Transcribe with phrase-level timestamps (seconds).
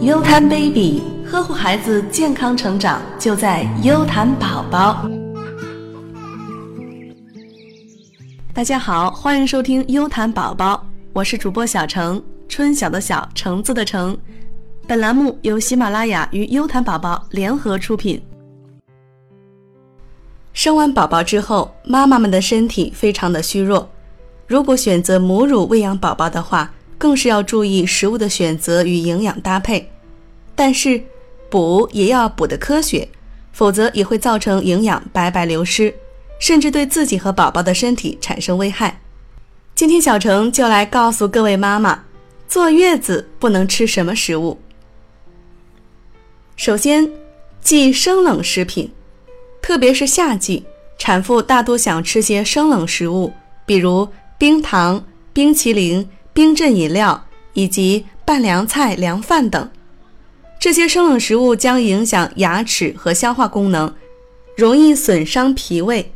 [0.00, 5.08] 优谈 baby 呵护孩子健康成长，就在优谈宝宝。
[8.54, 14.16] 大家好，欢迎收听优谈宝宝，我是主播小程，春晓的晓，橙子的橙。
[14.86, 18.20] 本栏目由喜马拉雅与优谈宝宝联合出品。
[20.52, 23.88] 生完宝宝之后，妈妈们的身体非常的虚弱，
[24.46, 29.90] 如果选择母乳喂养宝宝的话，更是要注意食物的选择与营养搭配。
[30.54, 31.00] 但是，
[31.48, 33.08] 补也要补的科学，
[33.52, 35.94] 否则也会造成营养白白流失，
[36.40, 39.00] 甚至对自己和宝宝的身体产生危害。
[39.74, 42.04] 今天小程就来告诉各位妈妈，
[42.48, 44.58] 坐月子不能吃什么食物。
[46.56, 47.08] 首先，
[47.62, 48.90] 忌生冷食品，
[49.62, 50.64] 特别是夏季，
[50.98, 53.32] 产妇大多想吃些生冷食物，
[53.64, 59.72] 比如冰糖、冰淇淋、冰镇饮料以及拌凉菜、凉饭等。
[60.60, 63.92] 这些生冷食物将影响牙齿和消化功能，
[64.56, 66.12] 容易损伤脾胃。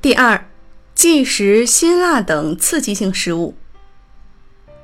[0.00, 0.48] 第二，
[0.94, 3.54] 忌食辛辣等刺激性食物，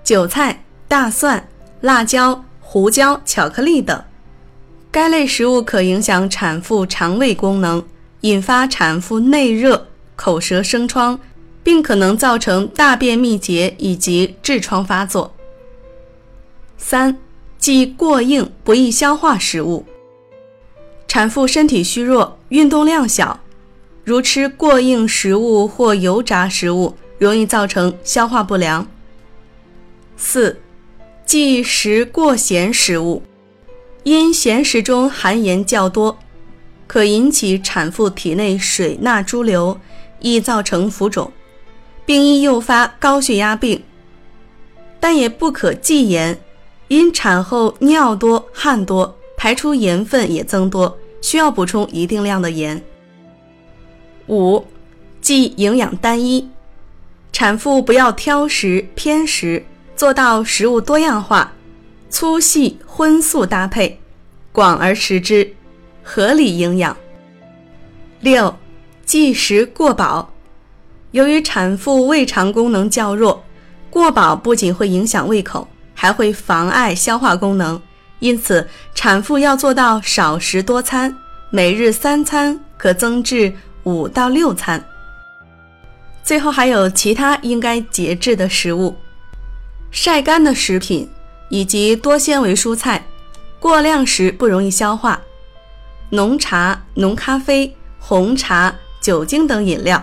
[0.04, 1.48] 韭菜、大蒜、
[1.80, 4.04] 辣椒、胡椒、巧克力等，
[4.90, 7.82] 该类食物可影响产妇肠胃功能，
[8.20, 11.18] 引发产妇内热、口舌生疮，
[11.68, 15.34] 并可能造成大便秘结以及痔疮发作。
[16.78, 17.18] 三。
[17.58, 19.84] 忌过硬不易消化食物。
[21.06, 23.40] 产妇身体虚弱，运动量小，
[24.02, 28.86] 如吃过硬食物或油炸食物，容易造成消化不良。
[30.16, 30.58] 四，
[31.26, 33.22] 忌食过咸食物，
[34.04, 36.16] 因咸食中含盐较多，
[36.86, 39.78] 可引起产妇体内水钠潴留，
[40.20, 41.30] 易造成浮肿，
[42.08, 43.82] 并易诱发高血压病。
[44.98, 46.38] 但也不可忌盐。
[46.88, 52.82] 因产后尿多、汗多，排出盐分也增多，需要补充一定量的盐。
[54.26, 54.64] 五，
[55.20, 56.48] 忌营养单一，
[57.30, 61.52] 产妇不要挑食偏食，做到食物多样化，
[62.08, 64.00] 粗细荤素搭配，
[64.50, 65.54] 广而食之，
[66.02, 66.96] 合理营养。
[68.20, 68.56] 六，
[69.04, 70.32] 忌食过饱，
[71.10, 73.44] 由于产妇胃肠功能较弱，
[73.90, 75.66] 过饱不仅会影响胃口。
[76.00, 77.82] 还会妨碍消化功能，
[78.20, 81.12] 因此产妇要做到少食多餐，
[81.50, 83.52] 每日三餐可增至
[83.82, 84.80] 五到六餐。
[86.22, 88.94] 最后还有其他应该节制的食物：
[89.90, 91.10] 晒干的食品
[91.48, 93.04] 以及多纤维蔬菜，
[93.58, 95.18] 过量时不容易消化；
[96.10, 100.00] 浓茶、浓咖啡、红茶、酒精等饮料，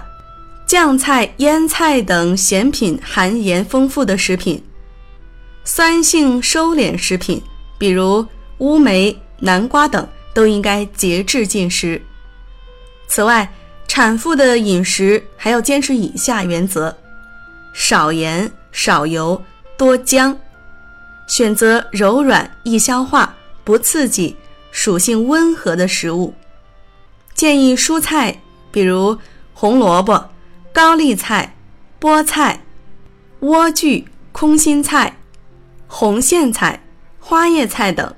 [0.65, 4.63] 酱菜、腌菜等咸品含盐丰富的食品。
[5.63, 7.41] 酸性收敛食品，
[7.77, 8.25] 比如
[8.57, 12.01] 乌梅、南瓜等，都应该节制进食。
[13.07, 13.51] 此外，
[13.87, 16.95] 产妇的饮食还要坚持以下原则：
[17.73, 19.41] 少盐、少油、
[19.77, 20.35] 多姜，
[21.27, 24.35] 选择柔软、易消化、不刺激、
[24.71, 26.33] 属性温和的食物。
[27.35, 29.17] 建议蔬菜，比如
[29.53, 30.29] 红萝卜、
[30.75, 31.55] 高丽菜、
[32.01, 32.59] 菠菜、
[33.39, 34.03] 莴苣、
[34.33, 35.15] 空心菜。
[35.87, 36.81] 红苋菜、
[37.17, 38.13] 花叶菜等，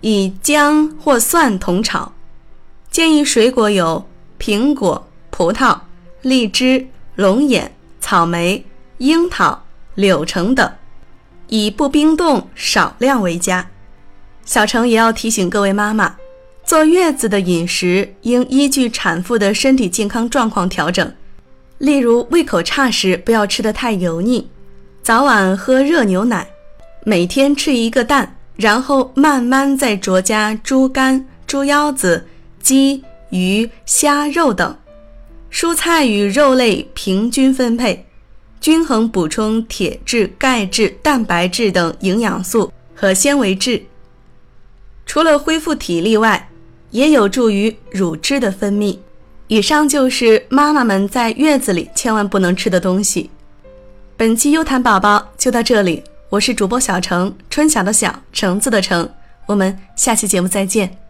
[0.00, 2.12] 以姜或蒜同炒。
[2.88, 4.08] 建议水果有
[4.38, 5.76] 苹果、葡萄、
[6.22, 8.64] 荔枝、龙眼、草莓、
[8.98, 9.64] 樱桃、
[9.96, 10.72] 柳橙等，
[11.48, 13.68] 以不冰冻、少量为佳。
[14.44, 16.14] 小程也要提醒各位妈妈，
[16.64, 21.12] 坐月子的饮食应依据产妇的身体健康状况调整。
[21.78, 24.48] 例如，胃口差时不要吃得太油腻，
[25.02, 26.48] 早晚喝热牛奶。
[27.04, 32.26] 每天吃一个蛋，然后慢慢再酌加猪肝、猪腰子、
[32.60, 34.76] 鸡、鱼、虾、肉等，
[35.52, 38.04] 蔬菜与肉类平均分配，
[38.60, 43.80] 均衡补充铁质、钙质、蛋白质等营养素和纤维质。
[45.06, 46.50] 除了恢复体力外，
[46.90, 48.98] 也有助于乳汁的分泌。
[49.48, 53.30] 以上就是妈妈们在月子里千万不能吃的东西。
[54.14, 56.04] 本期优谈宝宝就到这里。
[56.28, 59.08] 我是主播小程，春晓的晓，橙子的橙，
[59.46, 61.07] 我们下期节目再见。